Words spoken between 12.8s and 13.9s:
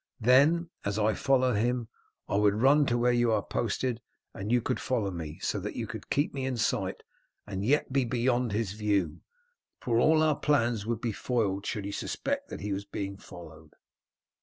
being followed."